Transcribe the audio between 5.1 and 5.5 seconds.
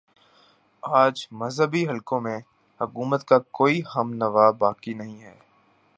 ہے